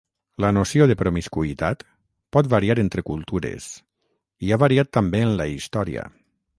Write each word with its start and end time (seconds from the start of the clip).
La 0.43 0.49
noció 0.57 0.87
de 0.91 0.95
promiscuïtat 1.01 1.85
pot 2.37 2.51
variar 2.55 2.79
entre 2.87 3.05
cultures, 3.13 3.71
i 4.49 4.53
ha 4.57 4.63
variat 4.69 4.95
també 5.01 5.27
en 5.31 5.39
la 5.43 5.51
història. 5.57 6.13